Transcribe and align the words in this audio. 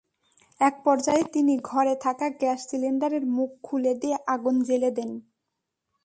একপর্যায়ে 0.59 1.23
তিনি 1.33 1.53
ঘরে 1.63 1.93
থাকা 1.95 2.27
গ্যাস 2.39 2.59
সিলিন্ডারের 2.69 3.23
মুখ 3.27 3.49
খুলে 3.63 3.93
দিয়ে 3.93 4.17
আগুন 4.27 4.55
জ্বেলে 4.61 4.89
দেন। 4.91 5.11